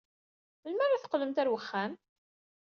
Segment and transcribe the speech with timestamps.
[0.63, 1.93] Melmi ara teqqlemt ɣer uxxam?